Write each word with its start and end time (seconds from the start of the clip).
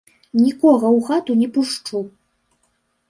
Нікога 0.45 0.87
ў 0.97 1.05
хату 1.09 1.31
не 1.43 1.49
пушчу! 1.59 1.97